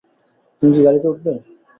তুমি 0.61 0.71
কি 0.75 0.81
গাড়িতে 0.85 1.07
উঠবে? 1.11 1.31